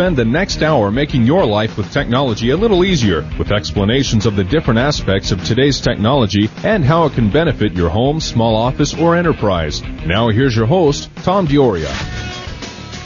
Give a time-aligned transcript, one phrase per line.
[0.00, 4.34] spend the next hour making your life with technology a little easier with explanations of
[4.34, 8.94] the different aspects of today's technology and how it can benefit your home, small office,
[8.94, 9.82] or enterprise.
[10.06, 11.90] Now here's your host, Tom Dioria.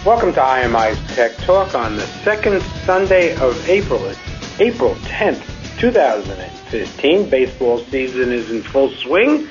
[0.07, 4.07] Welcome to IMI's Tech Talk on the second Sunday of April.
[4.07, 5.43] It's April 10th,
[5.81, 7.29] 2015.
[7.29, 9.49] Baseball season is in full swing.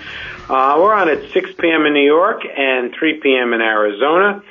[0.48, 1.86] Uh, we're on at 6 p.m.
[1.88, 3.52] in New York and 3 p.m.
[3.52, 4.41] in Arizona.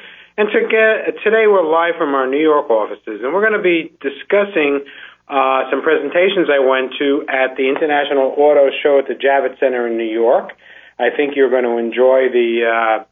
[0.42, 3.62] And to get, today we're live from our New York offices, and we're going to
[3.62, 4.82] be discussing
[5.30, 9.86] uh, some presentations I went to at the International Auto Show at the Javits Center
[9.86, 10.50] in New York.
[10.98, 13.04] I think you're going to enjoy the uh,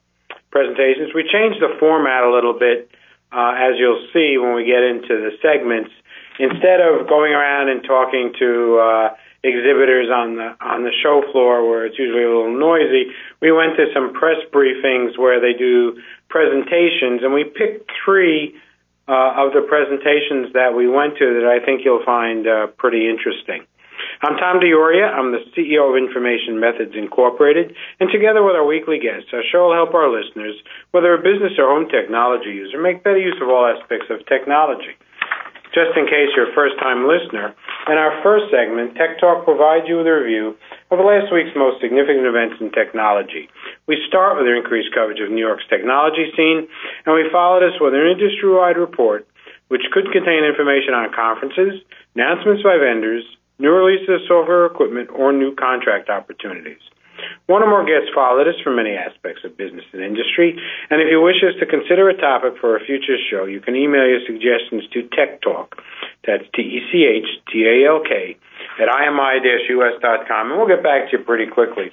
[0.50, 1.14] presentations.
[1.14, 2.90] We changed the format a little bit,
[3.30, 5.94] uh, as you'll see when we get into the segments.
[6.42, 8.50] Instead of going around and talking to
[8.82, 9.08] uh,
[9.46, 13.78] exhibitors on the on the show floor where it's usually a little noisy, we went
[13.78, 15.94] to some press briefings where they do
[16.30, 18.54] presentations, and we picked three
[19.10, 23.10] uh, of the presentations that we went to that I think you'll find uh, pretty
[23.10, 23.66] interesting.
[24.22, 25.12] I'm Tom Dioria.
[25.12, 29.68] I'm the CEO of Information Methods Incorporated, and together with our weekly guests, our show
[29.68, 30.56] will help our listeners,
[30.92, 34.96] whether a business or home technology user, make better use of all aspects of technology
[35.70, 37.54] just in case you're a first time listener.
[37.86, 40.58] In our first segment, Tech Talk provides you with a review
[40.90, 43.48] of last week's most significant events in technology.
[43.86, 46.66] We start with an increased coverage of New York's technology scene,
[47.06, 49.26] and we follow this with an industry wide report
[49.70, 51.78] which could contain information on conferences,
[52.18, 53.22] announcements by vendors,
[53.62, 56.82] new releases of software equipment, or new contract opportunities.
[57.46, 60.58] One or more guests followed us for many aspects of business and industry,
[60.90, 63.76] and if you wish us to consider a topic for a future show, you can
[63.76, 65.82] email your suggestions to Tech Talk.
[66.26, 68.12] That's T-E-C-H-T-A-L-K
[68.80, 71.90] at imi-us.com, and we'll get back to you pretty quickly.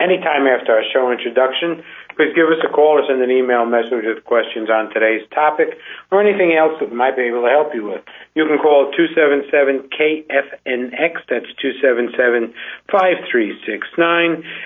[0.00, 1.84] Anytime after our show introduction,
[2.16, 5.76] Please give us a call or send an email message with questions on today's topic
[6.10, 8.02] or anything else that we might be able to help you with.
[8.34, 12.54] You can call 277-KFNX, that's 277-5369.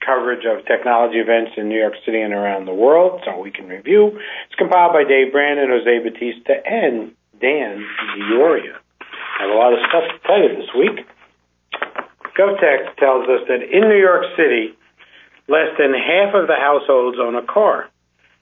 [0.05, 3.67] coverage of technology events in New York City and around the world, so we can
[3.69, 4.19] review.
[4.47, 7.87] It's compiled by Dave Brandon, and Jose Batista, and Dan
[8.19, 8.84] Dioria.
[9.39, 11.07] I have a lot of stuff to tell you this week.
[12.39, 14.75] GovTech tells us that in New York City,
[15.49, 17.91] less than half of the households own a car.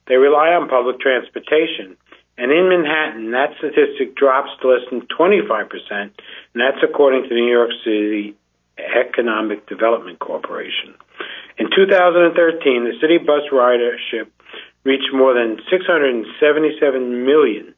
[0.07, 1.97] They rely on public transportation.
[2.37, 6.11] And in Manhattan, that statistic drops to less than 25%, and
[6.57, 8.35] that's according to the New York City
[8.77, 10.97] Economic Development Corporation.
[11.59, 12.33] In 2013,
[12.89, 14.33] the city bus ridership
[14.83, 17.75] reached more than 677 million,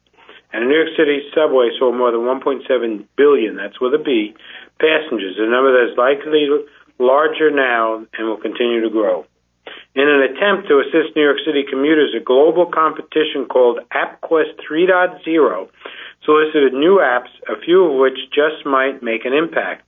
[0.52, 2.62] and the New York City subway saw more than 1.7
[3.16, 4.34] billion, that's with a B,
[4.78, 6.48] passengers, a number that is likely
[6.98, 9.26] larger now and will continue to grow.
[9.94, 15.68] In an attempt to assist New York City commuters, a global competition called AppQuest 3.0
[16.24, 19.84] solicited new apps, a few of which just might make an impact.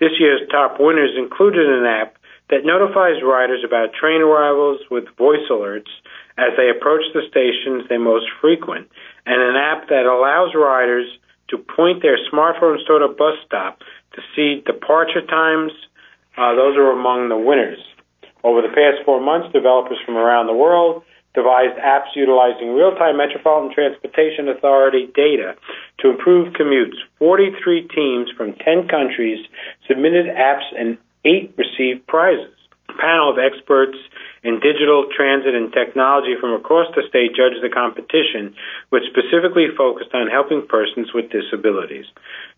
[0.00, 2.16] This year's top winners included an app
[2.50, 5.90] that notifies riders about train arrivals with voice alerts
[6.38, 8.88] as they approach the stations they most frequent
[9.26, 11.06] and an app that allows riders
[11.48, 13.78] to point their smartphones toward a bus stop
[14.14, 15.72] to see departure times.
[16.36, 17.78] Uh, those are among the winners.
[18.42, 21.04] Over the past four months, developers from around the world
[21.34, 25.56] devised apps utilizing real-time Metropolitan Transportation Authority data
[26.00, 26.96] to improve commutes.
[27.18, 29.40] 43 teams from 10 countries
[29.88, 32.54] submitted apps and eight received prizes.
[32.88, 33.96] A panel of experts
[34.42, 38.54] in digital transit and technology from across the state judged the competition,
[38.90, 42.06] which specifically focused on helping persons with disabilities.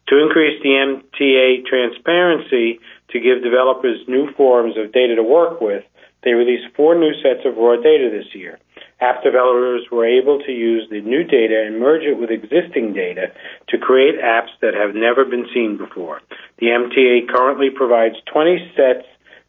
[0.08, 2.80] To increase the MTA transparency
[3.10, 5.84] to give developers new forms of data to work with,
[6.24, 8.58] they released four new sets of raw data this year.
[9.04, 13.32] App developers were able to use the new data and merge it with existing data
[13.68, 16.22] to create apps that have never been seen before.
[16.58, 19.06] The MTA currently provides 20 sets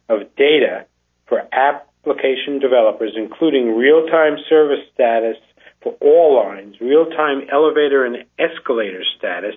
[0.08, 0.84] of data
[1.26, 5.36] for application developers, including real-time service status
[5.82, 9.54] for all lines, real-time elevator and escalator status,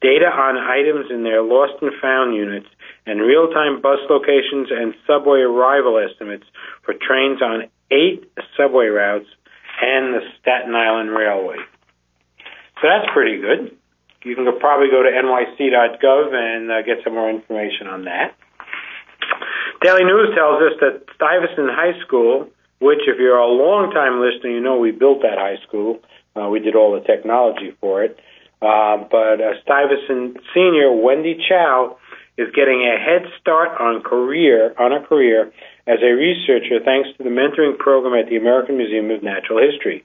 [0.00, 2.66] data on items in their lost and found units,
[3.06, 6.44] and real-time bus locations and subway arrival estimates
[6.84, 9.26] for trains on eight subway routes
[9.80, 11.56] and the Staten Island Railway.
[12.80, 13.76] So that's pretty good.
[14.24, 18.34] You can probably go to nyc.gov and uh, get some more information on that.
[19.82, 22.48] Daily News tells us that Stuyvesant High School,
[22.80, 25.98] which, if you're a long-time listener, you know we built that high school.
[26.36, 28.18] Uh, we did all the technology for it.
[28.62, 31.98] Uh, but uh, Stuyvesant senior Wendy Chow
[32.42, 35.52] is getting a head start on career on a career
[35.86, 40.04] as a researcher thanks to the mentoring program at the American Museum of Natural History.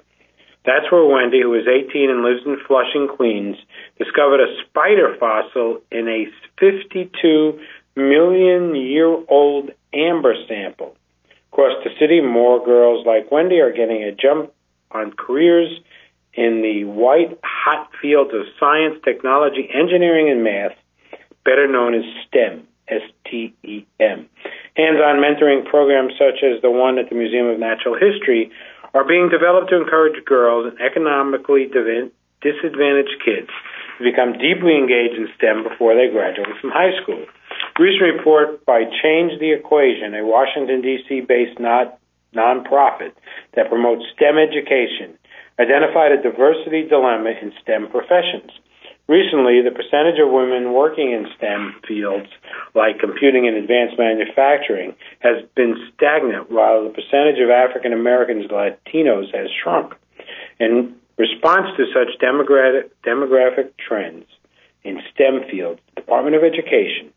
[0.65, 3.55] That's where Wendy, who is 18 and lives in Flushing, Queens,
[3.97, 6.27] discovered a spider fossil in a
[6.59, 7.59] 52
[7.95, 10.95] million year old amber sample.
[11.51, 14.51] Across the city, more girls like Wendy are getting a jump
[14.91, 15.71] on careers
[16.33, 20.77] in the white hot fields of science, technology, engineering, and math
[21.47, 24.19] better known as STEM, S-T-E-M.
[24.75, 28.51] Hands-on mentoring programs such as the one at the Museum of Natural History
[28.93, 33.47] are being developed to encourage girls and economically disadvantaged kids
[33.97, 37.23] to become deeply engaged in STEM before they graduate from high school.
[37.79, 41.21] Recent report by Change the Equation, a Washington, D.C.
[41.21, 41.97] based not
[42.35, 43.15] nonprofit
[43.55, 45.17] that promotes STEM education,
[45.59, 48.51] identified a diversity dilemma in STEM professions.
[49.07, 52.27] Recently, the percentage of women working in STEM fields
[52.75, 59.33] like computing and advanced manufacturing has been stagnant, while the percentage of African Americans Latinos
[59.33, 59.93] has shrunk.
[60.59, 64.25] In response to such demographic, demographic trends
[64.83, 67.13] in STEM fields, the Department of Education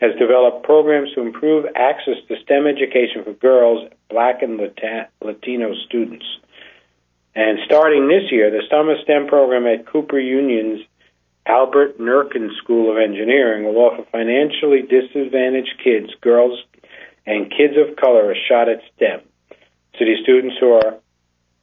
[0.00, 6.24] has developed programs to improve access to STEM education for girls, black and Latino students.
[7.34, 10.80] And starting this year, the Summer STEM program at Cooper Union's
[11.46, 16.58] Albert Nerken School of Engineering will offer financially disadvantaged kids, girls,
[17.26, 19.20] and kids of color a shot at STEM.
[19.98, 20.98] City students who are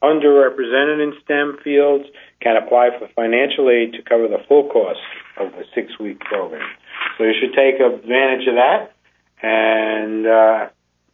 [0.04, 2.06] underrepresented in STEM fields
[2.42, 5.00] can apply for financial aid to cover the full cost
[5.40, 6.68] of the six week program.
[7.18, 8.94] So you should take advantage of that.
[9.42, 10.70] And uh,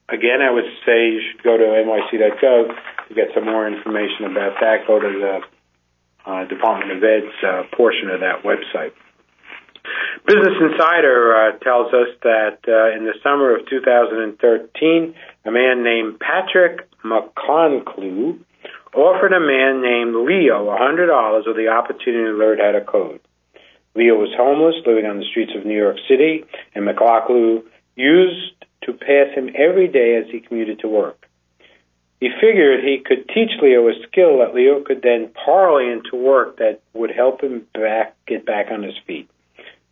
[0.09, 2.67] again, I would say you should go to nyc.gov
[3.07, 4.87] to get some more information about that.
[4.87, 5.39] Go to the
[6.25, 8.93] uh, Department of Ed's uh, portion of that website.
[10.25, 15.15] Business Insider uh, tells us that uh, in the summer of 2013,
[15.45, 18.39] a man named Patrick McConlogue
[18.95, 23.19] offered a man named Leo $100 with the opportunity to learn how to code.
[23.95, 27.63] Leo was homeless, living on the streets of New York City, and McConlogue
[27.95, 28.53] used
[28.83, 31.22] to pass him every day as he commuted to work.
[32.23, 36.55] He figured he could teach Leo a skill that Leo could then parlay into work
[36.55, 39.29] that would help him back get back on his feet.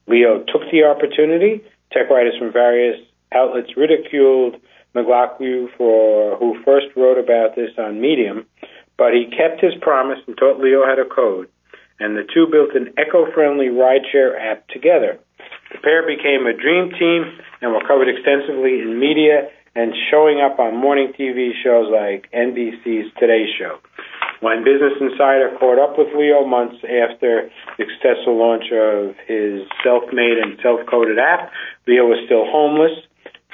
[0.08, 1.62] Leo took the opportunity.
[1.92, 2.96] Tech writers from various
[3.34, 4.56] outlets ridiculed
[4.96, 8.46] McConlogue for who first wrote about this on Medium,
[8.98, 11.50] but he kept his promise and taught Leo how to code,
[12.00, 15.20] and the two built an eco-friendly rideshare app together.
[15.74, 17.28] The pair became a dream team
[17.60, 23.12] and were covered extensively in media and showing up on morning TV shows like NBC's
[23.20, 23.80] Today Show.
[24.42, 30.38] When Business Insider caught up with Leo months after the successful launch of his self-made
[30.42, 31.52] and self-coded app,
[31.88, 32.98] Leo was still homeless.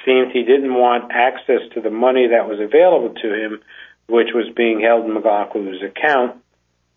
[0.05, 3.59] Seemed he didn't want access to the money that was available to him,
[4.07, 6.41] which was being held in McConlogue's account.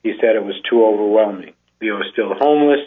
[0.05, 1.53] He said it was too overwhelming.
[1.83, 2.81] Leo was still homeless.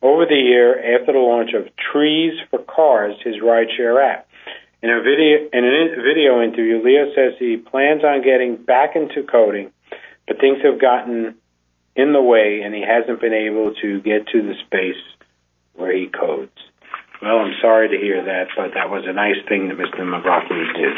[0.00, 4.25] Over the year, after the launch of Trees for Cars, his rideshare app,
[4.86, 9.26] in a video in a video interview, Leo says he plans on getting back into
[9.26, 9.72] coding,
[10.28, 11.34] but things have gotten
[11.96, 15.02] in the way, and he hasn't been able to get to the space
[15.74, 16.54] where he codes.
[17.20, 20.06] Well, I'm sorry to hear that, but that was a nice thing that Mr.
[20.06, 20.94] McConlogue did.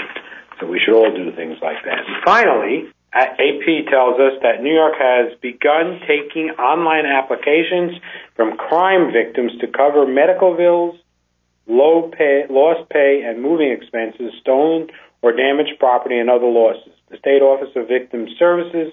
[0.61, 2.05] So we should all do things like that.
[2.05, 7.97] And finally, uh, AP tells us that New York has begun taking online applications
[8.35, 10.99] from crime victims to cover medical bills
[11.69, 14.89] low pay, lost pay, and moving expenses, stolen
[15.23, 16.93] or damaged property, and other losses.
[17.11, 18.93] The State Office of Victim Services,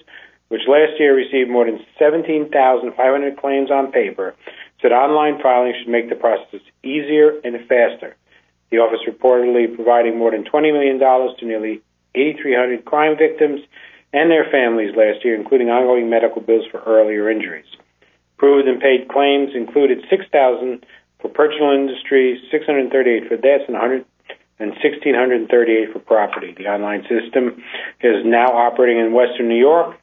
[0.50, 4.36] which last year received more than 17,500 claims on paper,
[4.82, 8.16] said online filing should make the process easier and faster.
[8.72, 11.82] The office reportedly providing more than $20 million to nearly
[12.16, 13.62] 8,300 crime victims
[14.14, 17.66] and their families last year, including ongoing medical bills for earlier injuries.
[18.38, 20.86] Approved and paid claims included 6,000
[21.22, 24.06] for personal injuries, 638 for deaths, and 100
[24.60, 26.56] and 1,638 for property.
[26.58, 27.62] The online system
[28.00, 29.98] is now operating in Western New York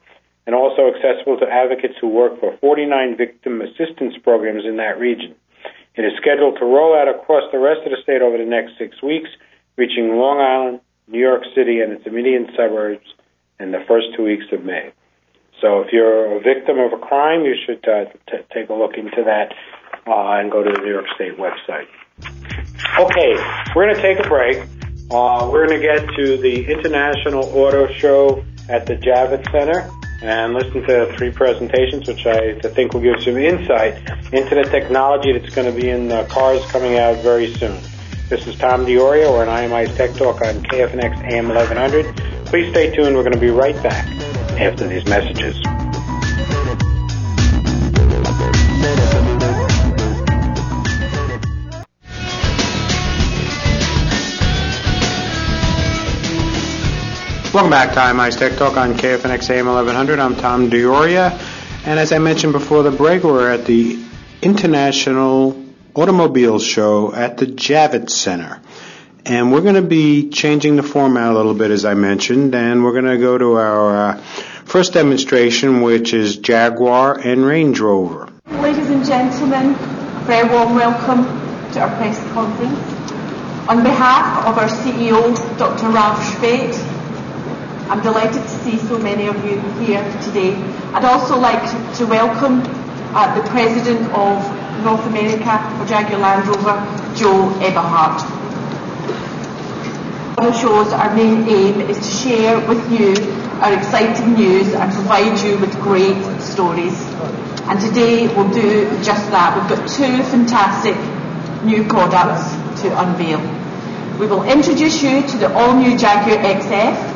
[0.45, 5.33] and also accessible to advocates who work for 49 victim assistance programs in that region.
[5.95, 8.77] It is scheduled to roll out across the rest of the state over the next
[8.77, 9.29] six weeks,
[9.77, 13.05] reaching Long Island, New York City, and its immediate suburbs
[13.59, 14.91] in the first two weeks of May.
[15.61, 18.97] So if you're a victim of a crime, you should uh, t- take a look
[18.97, 19.53] into that
[20.07, 21.87] uh, and go to the New York State website.
[22.99, 23.35] Okay,
[23.75, 24.57] we're going to take a break.
[25.11, 29.89] Uh, we're going to get to the International Auto Show at the Javits Center
[30.21, 33.97] and listen to three presentations, which I think will give some insight
[34.31, 37.81] into the technology that's going to be in the cars coming out very soon.
[38.29, 39.31] This is Tom Diorio.
[39.33, 42.15] We're on IMI's Tech Talk on KFNX AM 1100.
[42.45, 43.15] Please stay tuned.
[43.15, 44.07] We're going to be right back
[44.59, 45.61] after these messages.
[57.53, 60.17] Welcome back to IMI's Tech Talk on KFNX AM 1100.
[60.17, 61.39] I'm Tom Dioria.
[61.85, 64.03] And as I mentioned before the break, we're at the
[64.41, 68.59] International Automobile Show at the Javits Center.
[69.27, 72.83] And we're going to be changing the format a little bit, as I mentioned, and
[72.83, 74.17] we're going to go to our uh,
[74.65, 78.29] first demonstration, which is Jaguar and Range Rover.
[78.47, 79.75] Ladies and gentlemen,
[80.25, 81.23] very warm welcome
[81.73, 82.79] to our press conference.
[83.69, 85.89] On behalf of our CEO, Dr.
[85.89, 86.92] Ralf Speth,
[87.89, 90.55] I'm delighted to see so many of you here today.
[90.93, 91.61] I'd also like
[91.97, 92.61] to, welcome
[93.13, 94.39] uh, the President of
[94.83, 96.79] North America for Jaguar Land Rover,
[97.15, 98.23] Joe Eberhardt.
[100.39, 103.13] On the shows, our main aim is to share with you
[103.61, 106.95] our exciting news and provide you with great stories.
[107.67, 109.55] And today we'll do just that.
[109.59, 110.95] We've got two fantastic
[111.63, 112.49] new products
[112.81, 113.39] to unveil.
[114.19, 117.12] We will introduce you to the all-new Jaguar XF,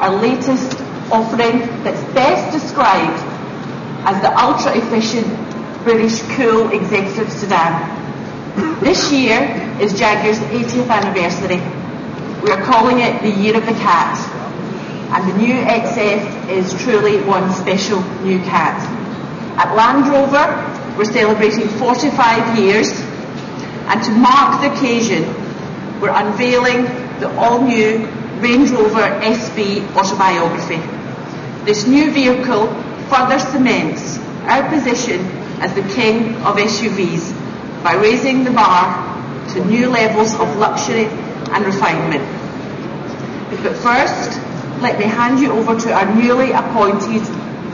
[0.00, 0.78] our latest
[1.10, 3.22] offering that's best described
[4.06, 5.26] as the ultra efficient
[5.84, 7.96] British cool executive sedan.
[8.80, 9.40] This year
[9.80, 11.60] is Jaguar's 80th anniversary.
[12.42, 14.16] We are calling it the Year of the Cat.
[15.10, 18.78] And the new XF is truly one special new cat.
[19.58, 22.90] At Land Rover, we're celebrating 45 years.
[23.88, 25.24] And to mark the occasion,
[26.00, 26.84] we're unveiling
[27.20, 28.06] the all-new
[28.40, 30.80] Range Rover SV autobiography.
[31.64, 32.68] This new vehicle
[33.10, 34.18] further cements
[34.48, 35.20] our position
[35.60, 37.34] as the king of SUVs
[37.82, 39.04] by raising the bar
[39.54, 41.06] to new levels of luxury
[41.52, 42.24] and refinement.
[43.62, 44.38] But first,
[44.80, 47.22] let me hand you over to our newly appointed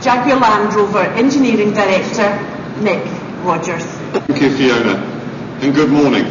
[0.01, 2.29] Jaguar Land Rover Engineering Director,
[2.81, 3.05] Nick
[3.43, 3.85] Rogers.
[4.11, 4.95] Thank you, Fiona,
[5.61, 6.25] and good morning.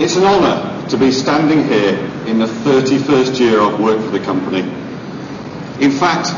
[0.00, 4.24] It's an honour to be standing here in the 31st year I've worked for the
[4.24, 4.60] company.
[5.80, 6.28] In fact,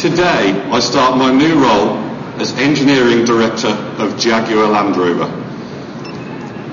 [0.00, 1.96] today I start my new role
[2.40, 5.26] as Engineering Director of Jaguar Land Rover.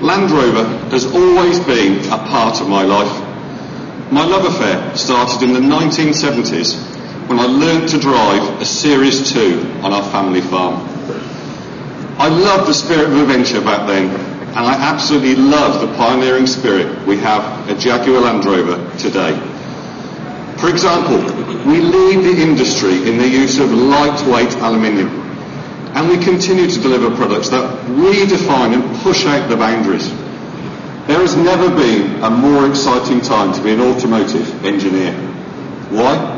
[0.00, 3.12] Land Rover has always been a part of my life.
[4.10, 9.80] My love affair started in the 1970s when I learned to drive a Series 2
[9.82, 10.74] on our family farm.
[12.18, 17.06] I loved the spirit of adventure back then and I absolutely love the pioneering spirit
[17.06, 19.38] we have at Jaguar Land Rover today.
[20.58, 21.18] For example,
[21.70, 25.08] we lead the industry in the use of lightweight aluminium,
[25.94, 30.10] and we continue to deliver products that redefine and push out the boundaries.
[31.06, 35.12] There has never been a more exciting time to be an automotive engineer.
[35.90, 36.36] Why?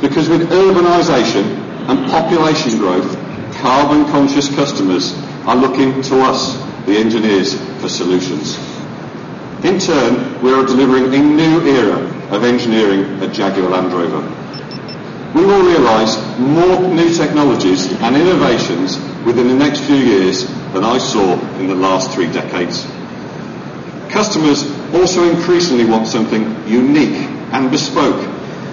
[0.00, 1.44] Because with urbanisation
[1.88, 3.12] and population growth,
[3.58, 5.12] carbon conscious customers
[5.46, 8.56] are looking to us the engineers for solutions.
[9.64, 11.98] In turn, we are delivering a new era
[12.30, 14.24] of engineering at Jaguar Land Rover.
[15.34, 20.96] We will realise more new technologies and innovations within the next few years than I
[20.98, 22.86] saw in the last three decades.
[24.08, 24.64] Customers
[24.94, 28.24] also increasingly want something unique and bespoke,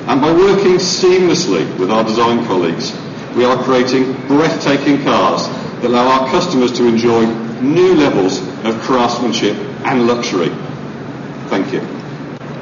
[0.07, 2.95] and by working seamlessly with our design colleagues,
[3.35, 5.47] we are creating breathtaking cars
[5.81, 10.49] that allow our customers to enjoy new levels of craftsmanship and luxury.
[11.49, 11.79] Thank you.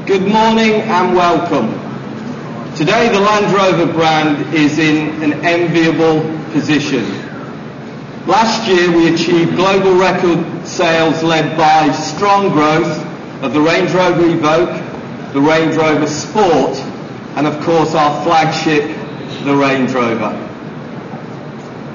[0.05, 1.71] Good morning and welcome.
[2.75, 6.21] Today the Land Rover brand is in an enviable
[6.51, 7.05] position.
[8.27, 12.97] Last year we achieved global record sales led by strong growth
[13.43, 16.77] of the Range Rover Evoque, the Range Rover Sport
[17.35, 18.83] and of course our flagship,
[19.43, 20.52] the Range Rover.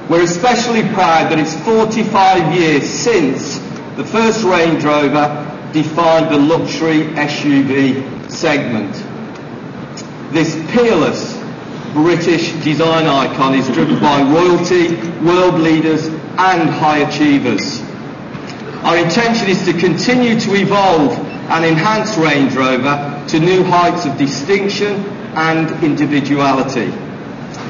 [0.09, 3.59] We're especially proud that it's 45 years since
[3.95, 8.91] the first Range Rover defined the luxury SUV segment.
[10.33, 11.37] This peerless
[11.93, 17.79] British design icon is driven by royalty, world leaders and high achievers.
[18.83, 21.11] Our intention is to continue to evolve
[21.51, 26.89] and enhance Range Rover to new heights of distinction and individuality.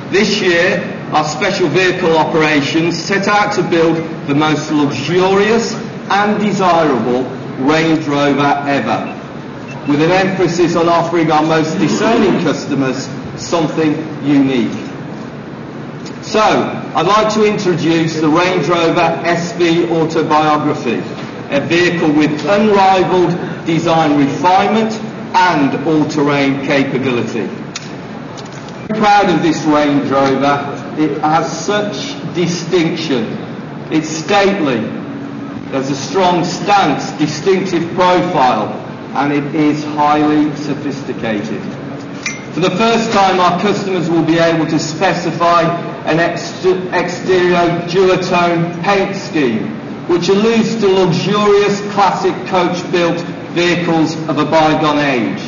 [0.10, 3.98] This year, our special vehicle operations set out to build
[4.28, 5.74] the most luxurious
[6.12, 7.24] and desirable
[7.66, 9.16] Range Rover ever,
[9.88, 14.72] with an emphasis on offering our most discerning customers something unique.
[16.22, 21.00] So, I'd like to introduce the Range Rover SV Autobiography,
[21.50, 24.94] a vehicle with unrivaled design refinement
[25.36, 27.50] and all-terrain capability.
[28.90, 30.79] I'm proud of this Range Rover.
[31.00, 33.24] It has such distinction.
[33.90, 34.82] It's stately.
[35.72, 38.68] There's a strong stance, distinctive profile,
[39.16, 41.62] and it is highly sophisticated.
[42.54, 45.62] For the first time, our customers will be able to specify
[46.04, 49.70] an ex- exterior duotone paint scheme,
[50.10, 53.22] which alludes to luxurious classic coach-built
[53.56, 55.42] vehicles of a bygone age.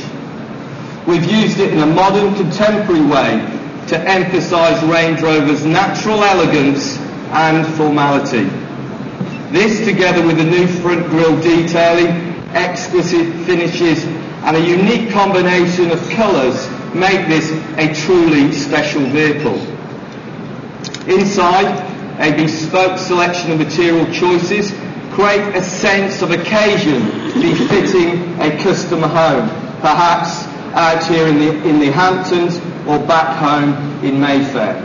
[1.05, 3.57] We've used it in a modern, contemporary way
[3.91, 6.97] to emphasise Range Rover's natural elegance
[7.33, 8.45] and formality.
[9.51, 12.07] This, together with the new front grille detailing,
[12.55, 14.05] exquisite finishes,
[14.45, 19.59] and a unique combination of colours make this a truly special vehicle.
[21.13, 21.67] Inside,
[22.21, 24.71] a bespoke selection of material choices
[25.11, 27.01] create a sense of occasion
[27.41, 29.49] befitting a custom home,
[29.81, 30.45] perhaps
[30.75, 32.57] out here in the, in the Hamptons
[32.87, 34.75] or back home in Mayfair.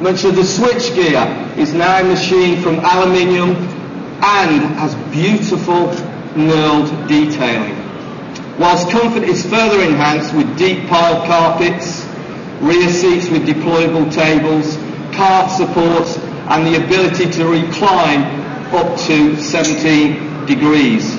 [0.00, 3.50] Much of the switchgear is now machined from aluminium
[4.22, 5.88] and has beautiful
[6.34, 7.86] knurled detailing
[8.58, 12.06] whilst comfort is further enhanced with deep piled carpets,
[12.60, 14.76] rear seats with deployable tables,
[15.14, 16.16] cart supports,
[16.48, 18.22] and the ability to recline
[18.74, 21.16] up to 17 degrees.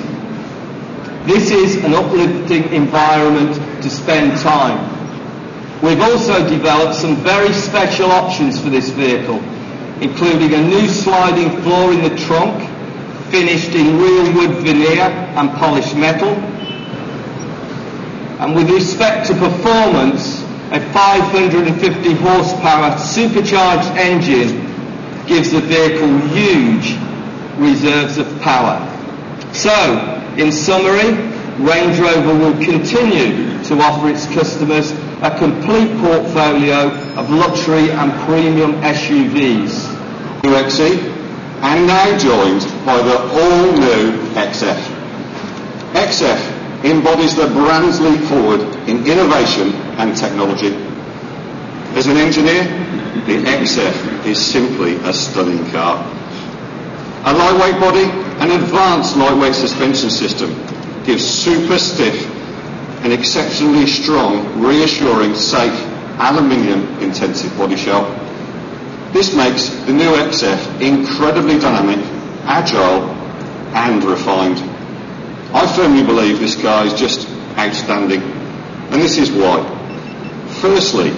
[1.26, 4.87] This is an uplifting environment to spend time.
[5.82, 9.42] We've also developed some very special options for this vehicle,
[10.00, 12.68] including a new sliding floor in the trunk,
[13.30, 16.34] finished in real wood veneer and polished metal,
[18.40, 24.66] and with respect to performance, a 550 horsepower supercharged engine
[25.26, 26.96] gives the vehicle huge
[27.56, 28.78] reserves of power.
[29.52, 31.10] So, in summary,
[31.58, 36.88] Range Rover will continue to offer its customers a complete portfolio
[37.20, 39.94] of luxury and premium SUVs.
[40.42, 40.96] New XE,
[41.60, 44.80] and now joined by the all-new XF.
[45.92, 50.74] XF embodies the brand's leap forward in innovation and technology.
[51.96, 52.64] As an engineer,
[53.26, 55.98] the XF is simply a stunning car.
[57.24, 58.04] A lightweight body
[58.40, 60.54] and advanced lightweight suspension system
[61.04, 62.34] gives super stiff
[63.02, 65.78] and exceptionally strong, reassuring, safe,
[66.18, 68.04] aluminium intensive body shell.
[69.12, 72.04] This makes the new XF incredibly dynamic,
[72.44, 73.08] agile
[73.74, 74.58] and refined.
[75.54, 79.62] I firmly believe this car is just outstanding, and this is why.
[80.60, 81.10] Firstly,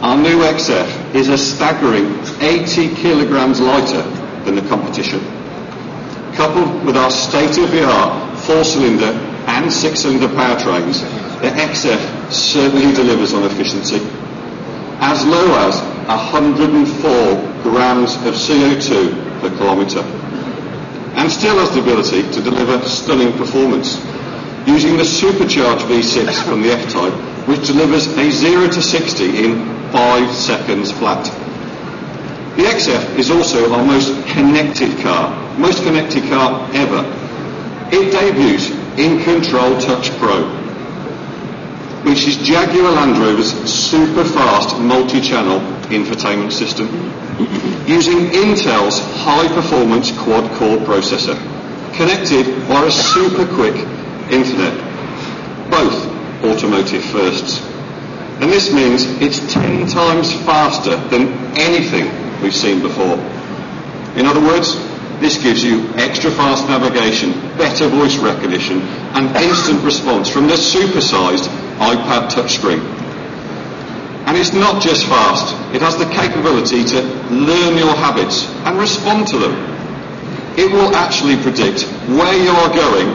[0.00, 4.02] our new XF is a staggering 80 kilograms lighter
[4.44, 5.20] than the competition.
[6.34, 11.02] Coupled with our state-of-the-art four-cylinder and six-cylinder powertrains,
[11.40, 14.00] the XF certainly delivers on efficiency.
[15.00, 20.02] As low as 104 grams of CO2 per kilometre
[21.16, 23.96] and still has the ability to deliver stunning performance
[24.66, 27.12] using the supercharged V6 from the F-Type
[27.48, 31.24] which delivers a 0 to 60 in 5 seconds flat.
[32.56, 37.04] The XF is also our most connected car, most connected car ever.
[37.92, 40.44] It debuts InControl Touch Pro,
[42.02, 46.88] which is Jaguar Land Rover's super fast multi-channel infotainment system
[47.86, 51.36] using Intel's high-performance quad-core processor,
[51.94, 53.74] connected via a super-quick
[54.30, 54.74] internet,
[55.70, 56.06] both
[56.44, 57.60] automotive firsts.
[58.40, 62.10] And this means it's 10 times faster than anything
[62.42, 63.18] we've seen before.
[64.16, 64.74] In other words,
[65.20, 68.80] this gives you extra fast navigation, better voice recognition,
[69.14, 72.80] and instant response from the supersized iPad touchscreen.
[74.26, 79.26] And it's not just fast, it has the capability to learn your habits and respond
[79.28, 79.52] to them.
[80.58, 83.08] It will actually predict where you are going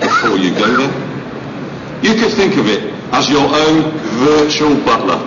[0.00, 1.08] before you go there.
[2.02, 3.90] You could think of it as your own
[4.22, 5.18] virtual butler.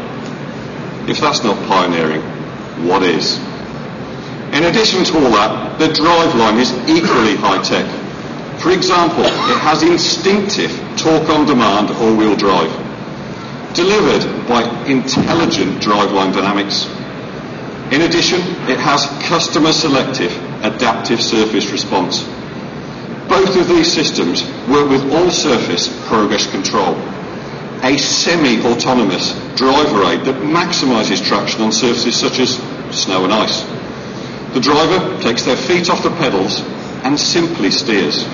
[1.10, 2.22] If that's not pioneering,
[2.88, 3.38] what is?
[4.54, 7.88] In addition to all that, the driveline is equally high tech.
[8.60, 12.70] For example, it has instinctive torque on demand all-wheel drive,
[13.74, 16.86] delivered by intelligent driveline dynamics.
[17.94, 20.32] In addition, it has customer selective
[20.64, 22.24] adaptive surface response.
[23.28, 26.96] Both of these systems work with all surface progress control,
[27.84, 32.58] a semi-autonomous driver aid that maximises traction on surfaces such as
[32.92, 33.81] snow and ice.
[34.54, 36.60] The driver takes their feet off the pedals
[37.04, 38.26] and simply steers.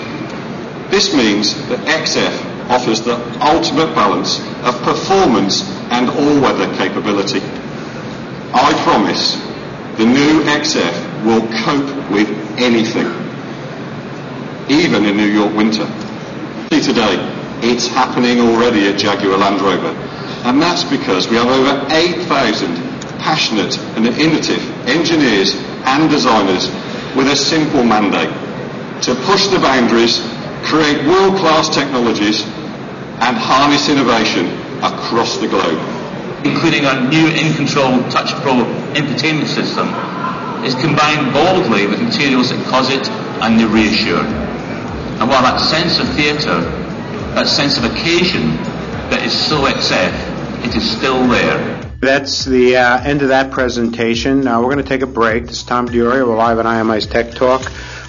[0.90, 7.40] This means that XF offers the ultimate balance of performance and all-weather capability.
[8.54, 9.36] I promise
[9.98, 13.08] the new XF will cope with anything,
[14.70, 15.86] even in New York winter.
[16.70, 17.16] See today,
[17.62, 19.96] it's happening already at Jaguar Land Rover,
[20.46, 22.76] and that's because we have over 8,000
[23.20, 26.68] passionate and innovative engineers and designers
[27.16, 28.30] with a simple mandate
[29.02, 30.20] to push the boundaries,
[30.64, 32.44] create world-class technologies,
[33.24, 34.46] and harness innovation
[34.84, 35.80] across the globe.
[36.46, 38.54] Including our new InControl Touch Pro
[38.94, 39.88] infotainment system
[40.64, 43.08] is combined boldly with materials that cause it
[43.42, 44.24] and they reassure.
[45.20, 46.62] And while that sense of theatre,
[47.34, 48.58] that sense of occasion
[49.10, 51.87] that is so XF, it is still there.
[52.00, 54.42] That's the uh, end of that presentation.
[54.42, 55.48] Now we're going to take a break.
[55.48, 56.28] This is Tom Diorio.
[56.28, 57.62] We're live on IMI's Tech Talk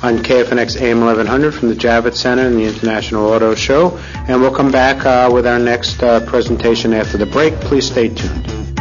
[0.04, 3.98] on KFNX AM 1100 from the Javits Center and the International Auto Show.
[4.14, 7.54] And we'll come back uh, with our next uh, presentation after the break.
[7.60, 8.77] Please stay tuned.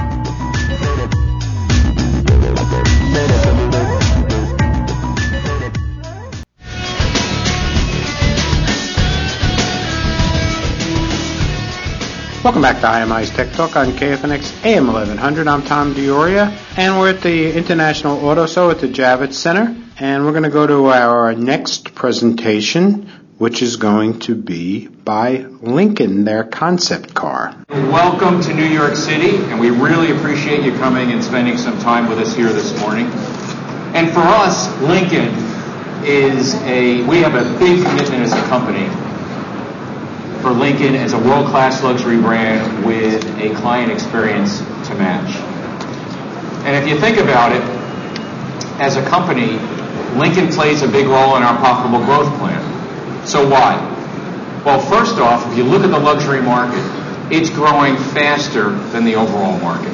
[12.47, 15.49] Welcome back to IMI's Tech Talk on KFNX AM 1100.
[15.49, 20.23] I'm Tom Dioria, and we're at the International Auto Show at the Javits Center, and
[20.23, 26.23] we're going to go to our next presentation, which is going to be by Lincoln,
[26.23, 27.53] their concept car.
[27.67, 32.07] Welcome to New York City, and we really appreciate you coming and spending some time
[32.07, 33.07] with us here this morning.
[33.93, 35.35] And for us, Lincoln
[36.05, 38.87] is a, we have a big commitment as a company
[40.47, 45.35] for Lincoln as a world-class luxury brand with a client experience to match.
[46.65, 47.61] And if you think about it,
[48.79, 49.57] as a company,
[50.17, 53.27] Lincoln plays a big role in our profitable growth plan.
[53.27, 53.75] So why?
[54.65, 56.79] Well, first off, if you look at the luxury market,
[57.29, 59.91] it's growing faster than the overall market.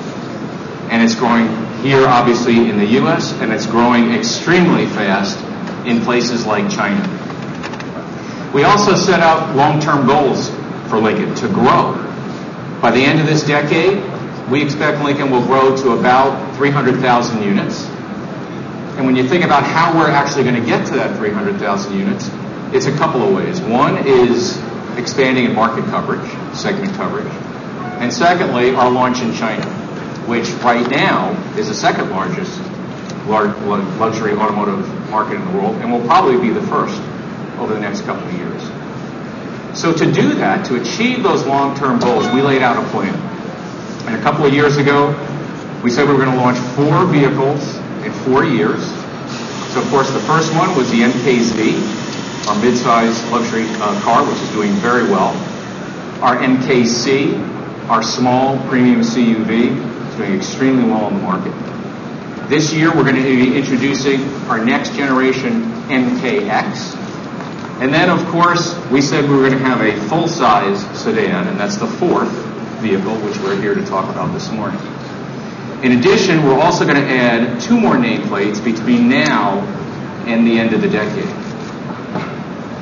[0.91, 1.47] And it's growing
[1.81, 5.39] here, obviously, in the U.S., and it's growing extremely fast
[5.87, 7.01] in places like China.
[8.53, 10.49] We also set out long-term goals
[10.87, 11.93] for Lincoln to grow.
[12.81, 13.97] By the end of this decade,
[14.51, 17.85] we expect Lincoln will grow to about 300,000 units.
[18.95, 22.29] And when you think about how we're actually going to get to that 300,000 units,
[22.71, 23.59] it's a couple of ways.
[23.61, 24.61] One is
[24.97, 27.31] expanding in market coverage, segment coverage.
[28.01, 29.65] And secondly, our launch in China,
[30.27, 32.61] which right now is the second largest
[33.25, 37.01] luxury automotive market in the world and will probably be the first
[37.59, 38.61] over the next couple of years.
[39.77, 43.15] So to do that, to achieve those long-term goals, we laid out a plan.
[44.05, 45.09] And a couple of years ago,
[45.83, 48.85] we said we were going to launch four vehicles in four years.
[49.73, 54.37] So of course, the first one was the MKZ, our mid-size luxury uh, car, which
[54.37, 55.33] is doing very well.
[56.21, 61.53] Our MKC, our small premium CUV, is doing extremely well in the market.
[62.49, 67.02] This year, we're going to be introducing our next generation MKX,
[67.81, 71.59] and then, of course, we said we were going to have a full-size sedan, and
[71.59, 72.31] that's the fourth
[72.81, 74.79] vehicle, which we're here to talk about this morning.
[75.83, 79.59] In addition, we're also going to add two more nameplates between now
[80.27, 81.27] and the end of the decade.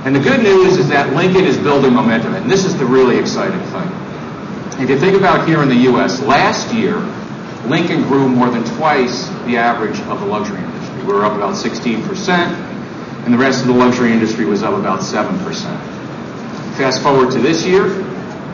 [0.06, 3.18] And the good news is that Lincoln is building momentum, and this is the really
[3.18, 4.84] exciting thing.
[4.84, 6.98] If you think about here in the U.S., last year,
[7.66, 10.98] Lincoln grew more than twice the average of the luxury industry.
[11.06, 12.71] We were up about 16 percent
[13.26, 15.38] and the rest of the luxury industry was up about 7%.
[16.78, 18.02] Fast forward to this year,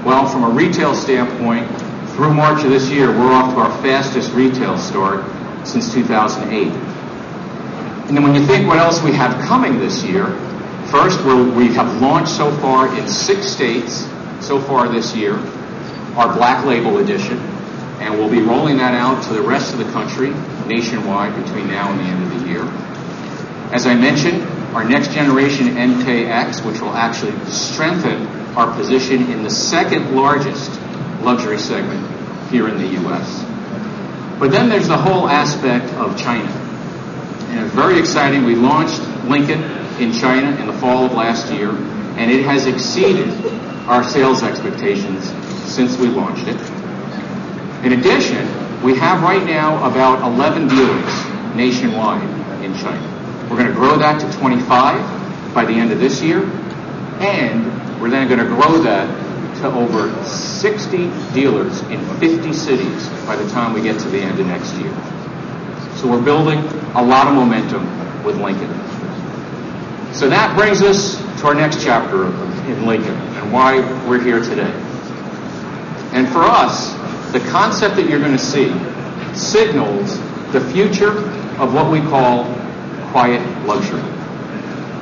[0.03, 1.67] well, from a retail standpoint,
[2.11, 5.23] through March of this year, we're off to our fastest retail start
[5.67, 6.67] since 2008.
[8.07, 10.27] And then when you think what else we have coming this year,
[10.87, 14.07] first, we have launched so far in six states
[14.39, 15.37] so far this year
[16.17, 17.37] our Black Label Edition,
[17.99, 20.29] and we'll be rolling that out to the rest of the country
[20.65, 22.63] nationwide between now and the end of the year.
[23.71, 24.41] As I mentioned,
[24.73, 30.71] our next generation MKX, which will actually strengthen our position in the second largest
[31.21, 32.05] luxury segment
[32.49, 33.43] here in the U.S.
[34.39, 36.49] But then there's the whole aspect of China.
[37.49, 38.45] And it's very exciting.
[38.45, 39.63] We launched Lincoln
[39.99, 43.29] in China in the fall of last year, and it has exceeded
[43.87, 45.29] our sales expectations
[45.69, 46.57] since we launched it.
[47.85, 48.45] In addition,
[48.83, 52.23] we have right now about 11 dealers nationwide
[52.63, 53.16] in China.
[53.49, 56.43] We're going to grow that to 25 by the end of this year,
[57.19, 59.07] and we're then going to grow that
[59.61, 60.97] to over 60
[61.33, 64.93] dealers in 50 cities by the time we get to the end of next year.
[65.95, 66.59] So we're building
[66.93, 68.69] a lot of momentum with Lincoln.
[70.13, 74.71] So that brings us to our next chapter in Lincoln and why we're here today.
[76.11, 76.93] And for us,
[77.31, 78.73] the concept that you're going to see
[79.33, 80.19] signals
[80.51, 81.17] the future
[81.59, 82.56] of what we call
[83.17, 83.99] quiet luxury.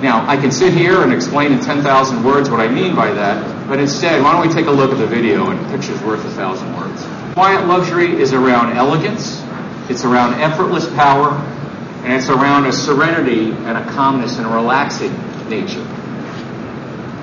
[0.02, 3.68] Now, I can sit here and explain in 10,000 words what I mean by that,
[3.68, 6.30] but instead, why don't we take a look at the video and picture's worth a
[6.30, 7.04] thousand words.
[7.34, 9.44] Quiet luxury is around elegance,
[9.90, 11.32] it's around effortless power,
[12.06, 15.12] and it's around a serenity and a calmness and a relaxing
[15.50, 15.84] nature.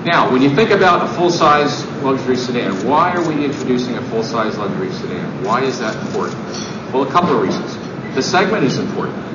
[0.04, 4.58] Now, when you think about a full-size luxury sedan, why are we introducing a full-size
[4.58, 5.42] luxury sedan?
[5.42, 6.44] Why is that important?
[6.92, 7.78] Well, a couple of reasons.
[8.14, 9.31] The segment is important.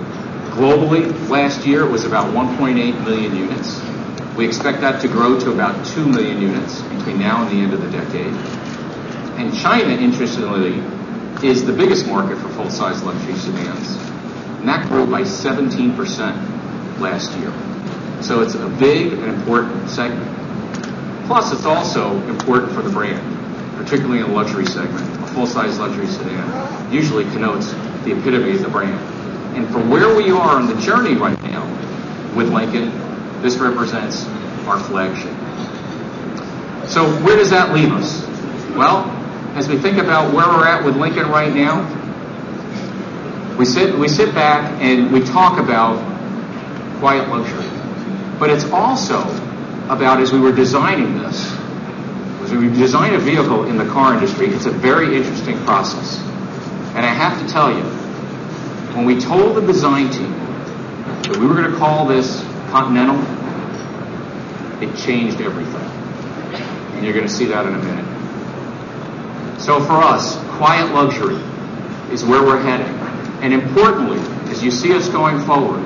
[0.57, 3.79] Globally, last year it was about 1.8 million units.
[4.35, 7.73] We expect that to grow to about 2 million units between now and the end
[7.73, 8.33] of the decade.
[9.37, 10.81] And China, interestingly,
[11.47, 13.97] is the biggest market for full-size luxury sedans.
[14.57, 17.53] And that grew by 17% last year.
[18.23, 20.25] So it's a big and important segment.
[21.27, 23.21] Plus, it's also important for the brand,
[23.77, 25.05] particularly in the luxury segment.
[25.23, 27.73] A full-size luxury sedan usually connotes
[28.05, 29.16] the epitome of the brand.
[29.57, 31.65] And for where we are on the journey right now
[32.35, 32.91] with Lincoln,
[33.41, 34.23] this represents
[34.67, 35.33] our flagship.
[36.87, 38.21] So where does that leave us?
[38.75, 39.09] Well,
[39.55, 41.81] as we think about where we're at with Lincoln right now,
[43.57, 45.97] we sit, we sit back and we talk about
[46.99, 47.67] quiet luxury.
[48.37, 49.21] But it's also
[49.89, 51.51] about as we were designing this,
[52.43, 56.19] as we design a vehicle in the car industry, it's a very interesting process.
[56.95, 58.06] And I have to tell you,
[58.97, 63.15] when we told the design team that we were going to call this Continental,
[64.81, 65.75] it changed everything.
[66.95, 69.61] And you're going to see that in a minute.
[69.61, 71.35] So for us, quiet luxury
[72.11, 72.93] is where we're heading.
[73.43, 74.17] And importantly,
[74.51, 75.83] as you see us going forward,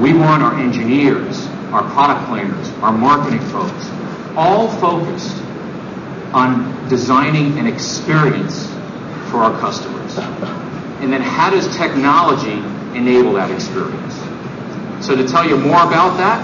[0.00, 3.90] we want our engineers, our product planners, our marketing folks,
[4.36, 5.36] all focused
[6.32, 8.66] on designing an experience
[9.30, 10.67] for our customers.
[11.00, 12.58] And then how does technology
[12.98, 14.14] enable that experience?
[15.04, 16.40] So to tell you more about that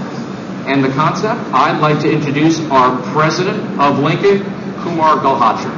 [0.69, 4.45] and the concept, I'd like to introduce our president of Lincoln,
[4.83, 5.73] Kumar Galhotra.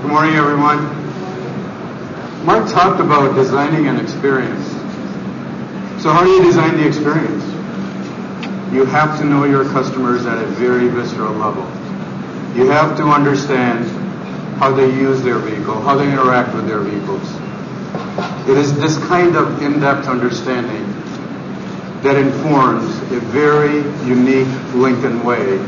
[0.00, 0.78] Good morning, everyone.
[2.46, 4.66] Mark talked about designing an experience.
[6.02, 7.44] So how do you design the experience?
[8.72, 11.64] You have to know your customers at a very visceral level.
[12.56, 13.86] You have to understand
[14.58, 17.37] how they use their vehicle, how they interact with their vehicles.
[18.18, 20.84] It is this kind of in-depth understanding
[22.02, 23.76] that informs a very
[24.08, 25.58] unique Lincoln way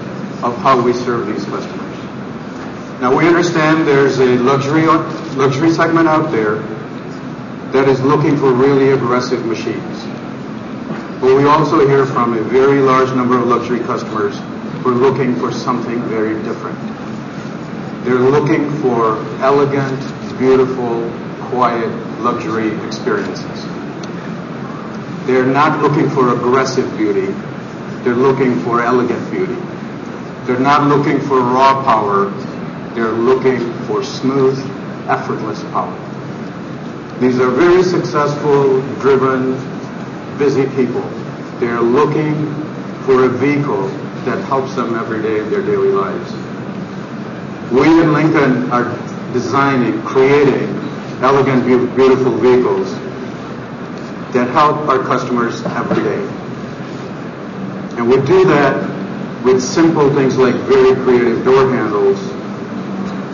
[0.43, 1.97] of how we serve these customers.
[3.01, 4.87] Now we understand there's a luxury
[5.37, 6.57] luxury segment out there
[7.73, 10.05] that is looking for really aggressive machines.
[11.21, 14.37] But we also hear from a very large number of luxury customers
[14.83, 16.79] who are looking for something very different.
[18.05, 20.01] They're looking for elegant,
[20.39, 21.09] beautiful,
[21.51, 23.65] quiet luxury experiences.
[25.27, 27.33] They're not looking for aggressive beauty.
[28.03, 29.57] They're looking for elegant beauty.
[30.45, 32.31] They're not looking for raw power.
[32.95, 34.59] They're looking for smooth,
[35.09, 35.97] effortless power.
[37.21, 39.53] These are very successful, driven,
[40.39, 41.03] busy people.
[41.61, 42.35] They're looking
[43.05, 43.89] for a vehicle
[44.25, 46.33] that helps them every day in their daily lives.
[47.71, 48.97] We in Lincoln are
[49.33, 50.80] designing, creating
[51.23, 52.93] elegant, beautiful vehicles
[54.33, 56.23] that help our customers every day.
[57.99, 62.19] And we do that with simple things like very creative door handles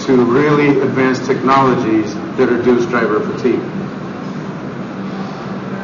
[0.06, 3.60] to really advanced technologies that reduce driver fatigue.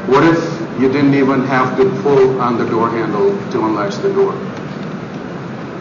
[0.08, 4.12] What if you didn't even have to pull on the door handle to unlatch the
[4.12, 4.32] door?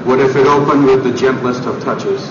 [0.06, 2.28] What if it opened with the gentlest of touches?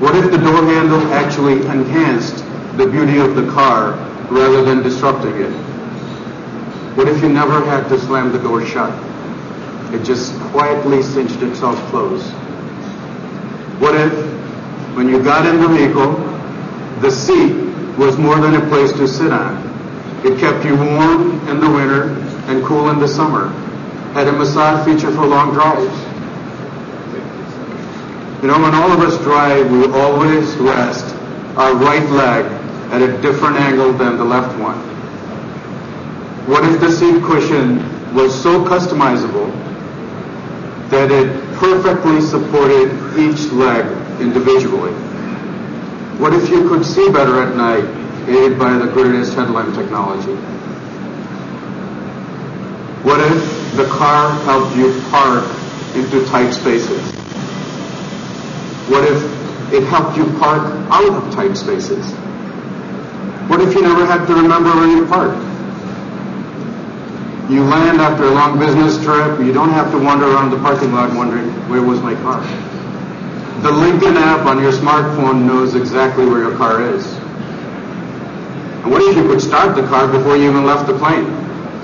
[0.00, 2.44] What if the door handle actually enhanced
[2.78, 3.94] the beauty of the car
[4.30, 5.50] rather than disrupting it?
[6.96, 8.92] What if you never had to slam the door shut?
[9.92, 12.30] It just quietly cinched itself closed.
[13.80, 14.12] What if,
[14.96, 16.12] when you got in the vehicle,
[17.00, 17.52] the seat
[17.98, 19.56] was more than a place to sit on?
[20.24, 22.14] It kept you warm in the winter
[22.46, 23.48] and cool in the summer.
[24.12, 25.96] Had a massage feature for long drives.
[28.40, 31.12] You know, when all of us drive, we always rest
[31.56, 32.57] our right leg
[32.90, 34.78] at a different angle than the left one.
[36.46, 39.52] What if the seat cushion was so customizable
[40.88, 43.84] that it perfectly supported each leg
[44.20, 44.92] individually?
[46.18, 47.84] What if you could see better at night,
[48.26, 50.34] aided by the greatest headlamp technology?
[53.04, 55.44] What if the car helped you park
[55.94, 57.12] into tight spaces?
[58.88, 62.10] What if it helped you park out of tight spaces?
[63.48, 65.42] What if you never had to remember where you parked?
[67.50, 70.92] You land after a long business trip, you don't have to wander around the parking
[70.92, 72.42] lot wondering, where was my car?
[73.62, 77.06] The Lincoln app on your smartphone knows exactly where your car is.
[78.84, 81.24] And what if you could start the car before you even left the plane?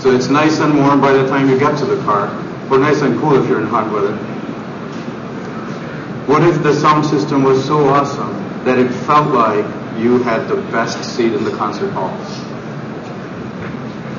[0.00, 2.28] So it's nice and warm by the time you get to the car,
[2.70, 4.14] or nice and cool if you're in hot weather.
[6.26, 9.64] What if the sound system was so awesome that it felt like
[9.98, 12.12] you had the best seat in the concert hall?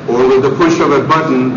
[0.09, 1.51] Or with the push of a button,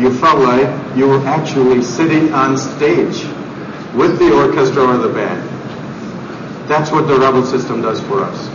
[0.00, 3.24] you felt like you were actually sitting on stage
[3.94, 5.48] with the orchestra or the band.
[6.68, 8.48] That's what the Revel system does for us.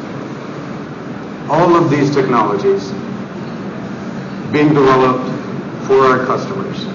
[1.49, 2.91] All of these technologies
[4.51, 5.29] being developed
[5.87, 6.85] for our customers.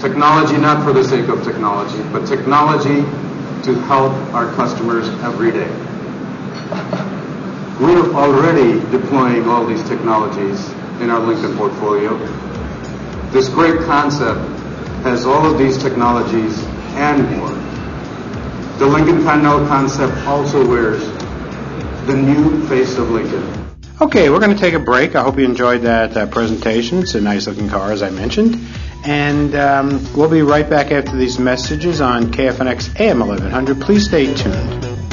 [0.00, 3.02] Technology not for the sake of technology, but technology
[3.64, 5.89] to help our customers every day.
[6.70, 10.68] We are already deploying all these technologies
[11.00, 12.16] in our Lincoln portfolio.
[13.32, 14.40] This great concept
[15.02, 16.62] has all of these technologies
[16.94, 17.48] and more.
[18.78, 21.02] The Lincoln Continental concept also wears
[22.06, 23.60] the new face of Lincoln.
[24.00, 25.14] Okay, we're going to take a break.
[25.14, 27.00] I hope you enjoyed that uh, presentation.
[27.00, 28.58] It's a nice looking car, as I mentioned.
[29.04, 33.80] And um, we'll be right back after these messages on KFNX AM 1100.
[33.80, 35.09] Please stay tuned.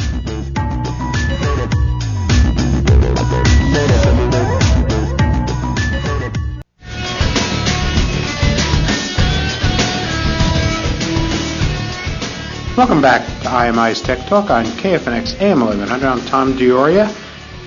[12.78, 16.06] Welcome back to IMI's Tech Talk on KFNX AM 1100.
[16.06, 17.12] I'm Tom D'Auria.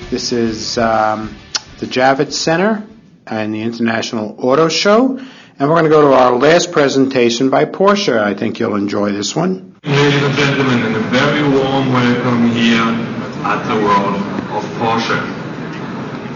[0.08, 1.36] This is um,
[1.80, 2.86] the Javits Center
[3.26, 5.18] and the International Auto Show.
[5.18, 8.22] And we're going to go to our last presentation by Porsche.
[8.22, 9.76] I think you'll enjoy this one.
[9.82, 14.14] Ladies and gentlemen, and a very warm welcome here at the world
[14.54, 15.18] of Porsche.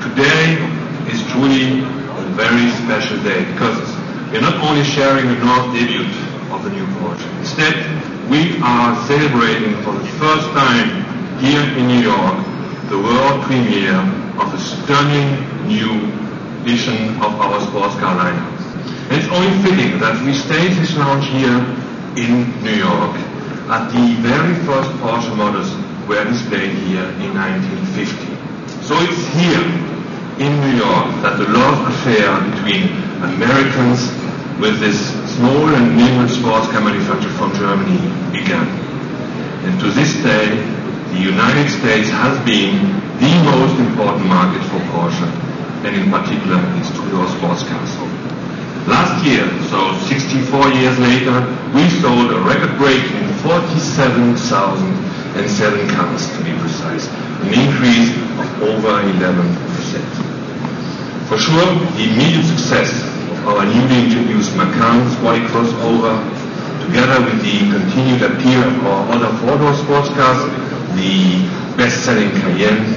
[0.02, 0.58] Today
[1.12, 3.78] is truly a very special day because
[4.32, 6.02] we're not only sharing the North debut
[6.52, 7.38] of the new Porsche.
[7.38, 11.04] Instead, we are celebrating for the first time
[11.40, 12.36] here in New York
[12.88, 14.00] the world premiere
[14.40, 15.28] of a stunning
[15.68, 16.08] new
[16.62, 18.54] edition of our sports car lineup.
[19.10, 21.60] And it's only fitting that we stage this launch here
[22.16, 23.16] in New York
[23.68, 25.68] at the very first Porsche models
[26.08, 28.84] were displayed here in 1950.
[28.84, 29.64] So it's here
[30.40, 32.88] in New York that the love affair between
[33.20, 34.08] Americans
[34.60, 37.98] with this small and nimble sports car manufacturer from Germany
[38.30, 38.68] began.
[39.66, 40.54] And to this day,
[41.10, 45.26] the United States has been the most important market for Porsche,
[45.82, 47.96] and in particular its two-door sports cars.
[48.86, 51.40] Last year, so 64 years later,
[51.74, 57.08] we sold a record-breaking 47,007 cars, to be precise,
[57.42, 59.14] an increase of over 11%.
[61.26, 63.03] For sure, the immediate success
[63.46, 66.16] our newly introduced Macan Sporty crossover,
[66.86, 70.40] together with the continued appeal of our other four-door sports cars,
[70.96, 71.44] the
[71.76, 72.88] best-selling Cayenne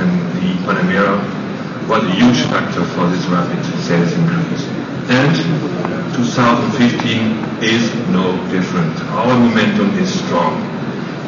[0.00, 0.10] and
[0.40, 1.20] the Panamera,
[1.88, 4.64] was a huge factor for this rapid sales increase.
[5.12, 5.36] And
[6.16, 8.96] 2015 is no different.
[9.12, 10.56] Our momentum is strong.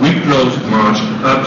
[0.00, 1.46] We closed March up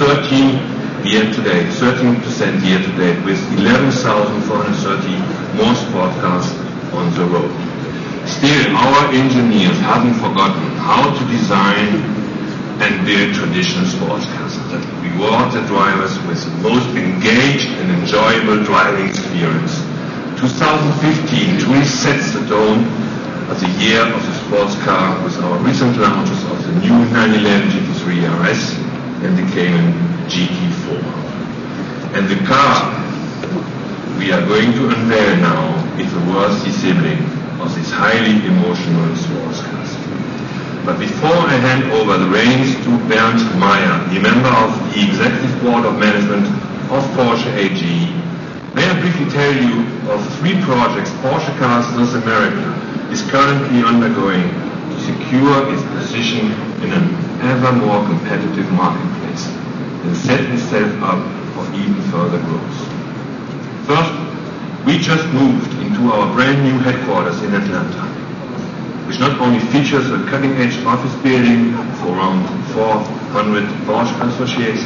[0.00, 6.50] 13 year to date, 13% year to date, with 11,430 sport cars
[6.94, 7.54] on the road.
[8.26, 12.02] Still, our engineers haven't forgotten how to design
[12.82, 18.64] and build traditional sports cars that reward the drivers with the most engaged and enjoyable
[18.64, 19.78] driving experience.
[20.42, 22.82] 2015 truly sets the tone
[23.46, 27.70] as the year of the sports car with our recent launches of the new 911
[27.70, 28.74] GT3 RS
[29.22, 29.94] and the Cayman
[30.26, 30.98] GT4.
[32.18, 33.04] And the car
[34.18, 37.18] we are going to unveil now is a worthy sibling
[37.58, 39.90] of this highly emotional cars.
[40.86, 45.50] But before I hand over the reins to Bernd Maier, the member of the Executive
[45.62, 46.46] Board of Management
[46.94, 47.82] of Porsche AG,
[48.74, 52.70] may I briefly tell you of three projects Porsche Cars North America
[53.10, 56.52] is currently undergoing to secure its position
[56.86, 57.06] in an
[57.42, 59.48] ever more competitive marketplace
[60.06, 61.20] and set itself up
[61.54, 62.93] for even further growth.
[63.86, 64.12] First,
[64.86, 68.08] we just moved into our brand new headquarters in Atlanta,
[69.06, 74.84] which not only features a cutting-edge office building for around 400 Porsche associates,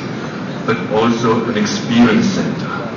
[0.66, 2.88] but also an experience center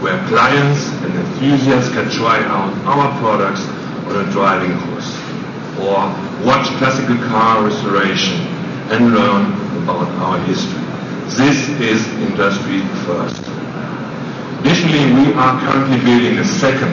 [0.00, 3.62] where clients and enthusiasts can try out our products
[4.08, 5.14] on a driving course
[5.78, 6.08] or
[6.44, 8.40] watch classical car restoration
[8.90, 9.52] and learn
[9.82, 10.80] about our history.
[11.36, 13.49] This is industry first.
[14.60, 16.92] Additionally, we are currently building a second,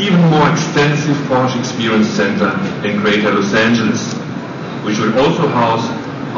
[0.00, 2.56] even more extensive Porsche Experience Center
[2.88, 4.14] in Greater Los Angeles,
[4.80, 5.84] which will also house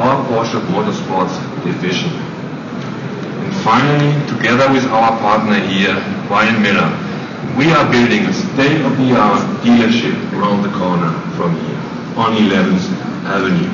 [0.03, 2.11] our Porsche Motorsports division.
[2.11, 5.95] And finally, together with our partner here,
[6.27, 6.91] Brian Miller,
[7.57, 11.79] we are building a state-of-the-art dealership around the corner from here
[12.19, 12.91] on 11th
[13.31, 13.71] Avenue,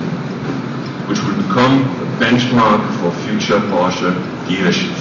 [1.08, 4.12] which will become a benchmark for future Porsche
[4.44, 5.00] dealerships.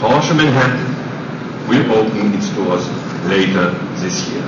[0.00, 0.93] Porsche Manhattan
[1.68, 2.88] will open its doors
[3.26, 4.46] later this year.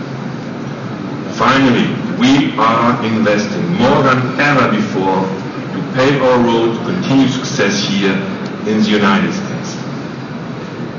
[1.35, 1.87] Finally,
[2.19, 5.21] we are investing more than ever before
[5.73, 8.14] to pave our road to continued success here
[8.67, 9.75] in the United States.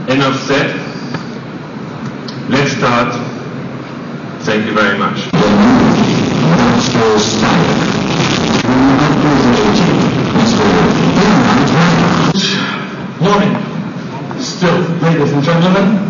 [0.09, 0.88] Enough said.
[2.49, 3.13] Let's start.
[4.43, 5.18] Thank you very much.
[13.20, 14.41] Morning.
[14.41, 16.07] Still, ladies and gentlemen,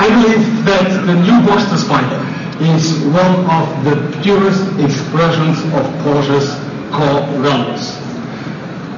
[0.00, 2.24] I believe that the new Boxster Spyder
[2.72, 6.56] is one of the purest expressions of Porsche's
[6.88, 8.00] core values.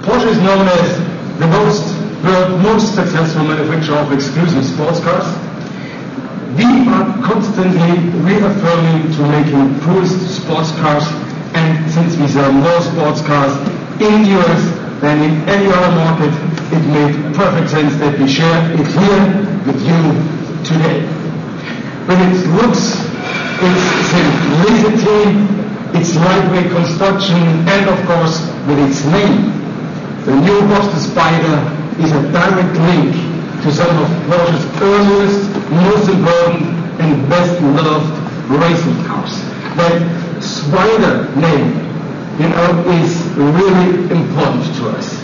[0.06, 1.02] Porsche is known as
[1.42, 1.82] the most,
[2.22, 5.26] world most successful manufacturer of exclusive sports cars.
[6.54, 11.02] We are constantly reaffirming to making purest sports cars,
[11.58, 13.50] and since we sell more sports cars
[13.98, 14.62] in the US
[15.00, 16.30] than in any other market,
[16.70, 19.26] it made perfect sense that we share it here
[19.66, 21.02] with you today.
[22.06, 22.98] With its looks,
[23.62, 25.22] its simplicity,
[25.98, 27.38] its lightweight construction,
[27.68, 29.50] and of course with its name,
[30.24, 31.58] the new Boxster Spyder
[31.98, 33.12] is a direct link
[33.62, 36.62] to some of Porsche's earliest, most important,
[37.00, 38.10] and best loved
[38.50, 39.32] racing cars.
[39.76, 41.70] That Spider name,
[42.40, 45.22] you know, is really important to us.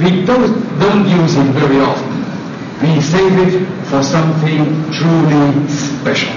[0.00, 2.07] We don't, don't use it very often.
[2.82, 6.32] We save it for something truly special.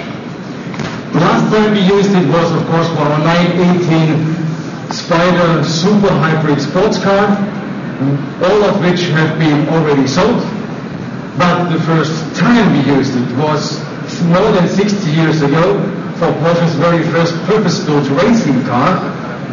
[1.14, 4.42] The last time we used it was, of course, for our 918
[4.90, 7.38] Spyder Super Hybrid sports car,
[8.42, 10.42] all of which have been already sold.
[11.38, 13.80] But the first time we used it was
[14.26, 15.78] more than 60 years ago
[16.18, 18.98] for Porsche's very first purpose-built racing car,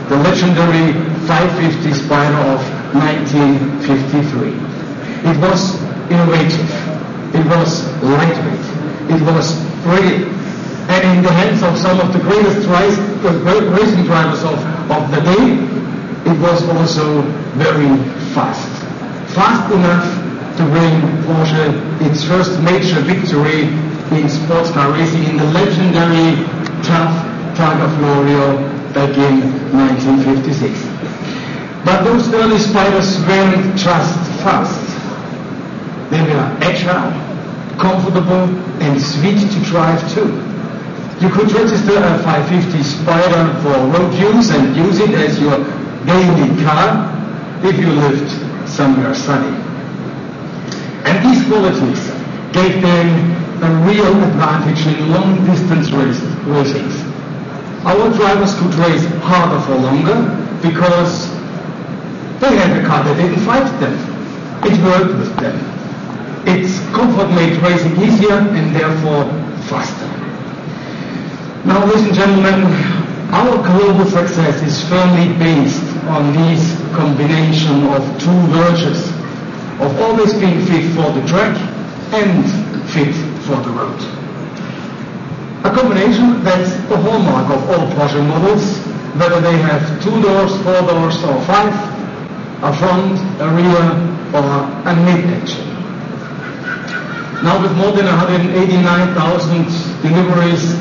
[0.08, 0.94] the legendary
[1.28, 2.60] 550 Spyder of
[2.94, 4.56] 1953.
[5.30, 6.68] It was innovative.
[7.34, 8.66] It was lightweight.
[9.12, 10.24] It was pretty.
[10.88, 14.58] And in the hands of some of the greatest racing drivers of,
[14.90, 15.78] of the day,
[16.30, 17.22] it was also
[17.56, 17.88] very
[18.32, 18.68] fast.
[19.34, 20.04] Fast enough
[20.56, 23.68] to bring Porsche its first major victory
[24.16, 26.42] in sports car racing in the legendary
[26.82, 27.14] tough
[27.56, 27.88] Targa
[28.94, 29.40] back in
[29.76, 30.98] 1956.
[31.84, 34.97] But those early spiders weren't just fast.
[36.10, 37.12] They were agile,
[37.78, 38.48] comfortable,
[38.80, 40.48] and sweet to drive too.
[41.20, 45.58] You could register a 550 Spyder for road use and use it as your
[46.06, 47.10] daily car
[47.62, 48.30] if you lived
[48.68, 49.54] somewhere sunny.
[51.04, 52.00] And these qualities
[52.52, 56.88] gave them a real advantage in long distance racing.
[57.84, 60.18] Our drivers could race harder for longer
[60.62, 61.28] because
[62.40, 63.94] they had a car that didn't fight them.
[64.64, 65.77] It worked with them.
[66.46, 69.24] Its comfort made racing easier and therefore
[69.66, 70.06] faster.
[71.66, 72.64] Now, ladies and gentlemen,
[73.30, 79.10] our global success is firmly based on this combination of two virtues
[79.80, 81.56] of always being fit for the track
[82.14, 82.44] and
[82.90, 83.14] fit
[83.44, 84.00] for the road.
[85.64, 88.78] A combination that's the hallmark of all Porsche models,
[89.18, 91.74] whether they have two doors, four doors, or five,
[92.62, 93.84] a front, a rear,
[94.32, 94.46] or
[94.88, 95.67] a mid-engine.
[97.42, 100.74] Now with more than 189,000 deliveries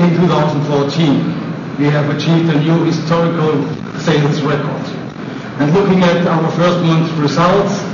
[0.00, 3.68] in 2014, we have achieved a new historical
[4.00, 4.84] sales record.
[5.60, 7.84] And looking at our first month results,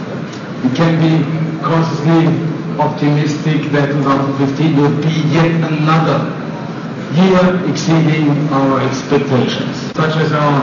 [0.63, 1.27] we can be
[1.59, 2.31] cautiously
[2.79, 6.23] optimistic that 2015 will be yet another
[7.19, 10.63] year exceeding our expectations, such as our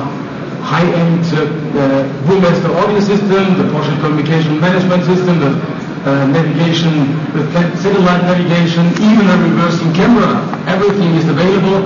[0.63, 7.43] high-end uh, Burmester audio system, the Porsche communication management system, the uh, Uh, navigation, the
[7.75, 10.39] satellite navigation, even a reversing camera.
[10.65, 11.83] Everything is available.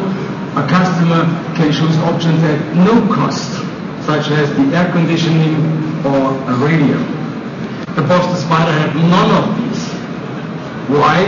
[0.55, 3.57] A customer can choose options at no cost,
[4.05, 5.55] such as the air conditioning
[6.05, 6.97] or a radio.
[7.97, 9.87] The Boxster Spyder had none of these.
[10.89, 11.25] Why?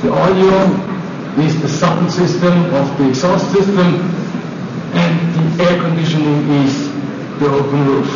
[0.00, 0.92] The audio
[1.44, 4.00] is the sound system of the exhaust system
[4.94, 6.88] and the air conditioning is
[7.40, 8.08] the open roof.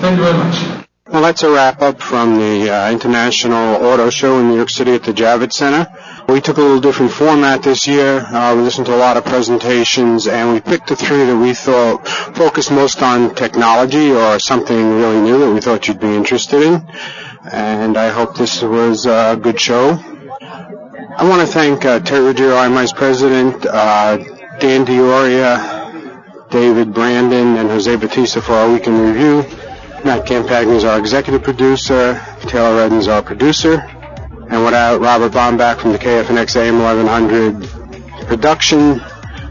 [0.00, 0.83] Thank you very much.
[1.14, 4.94] Well, that's a wrap up from the uh, International Auto Show in New York City
[4.94, 5.86] at the Javits Center.
[6.28, 8.18] We took a little different format this year.
[8.18, 11.54] Uh, we listened to a lot of presentations and we picked the three that we
[11.54, 16.62] thought focused most on technology or something really new that we thought you'd be interested
[16.62, 16.84] in.
[17.48, 19.90] And I hope this was a good show.
[20.40, 24.16] I want to thank uh, Terry Ruggiero, IMI's president, uh,
[24.58, 29.63] Dan D'Auria, David Brandon, and Jose Batista for our weekend review.
[30.04, 32.20] Matt Campagna is our executive producer.
[32.42, 33.80] Taylor Redden is our producer.
[34.50, 39.00] And without Robert Bombach from the KFNX AM 1100 production,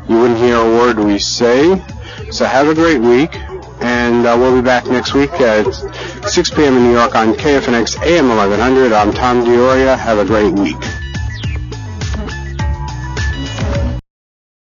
[0.07, 1.83] you wouldn't hear a word we say.
[2.29, 3.35] So have a great week.
[3.81, 6.77] And uh, we'll be back next week at 6 p.m.
[6.77, 8.93] in New York on KFNX AM 1100.
[8.93, 9.97] I'm Tom D'Auria.
[9.97, 11.02] Have a great week.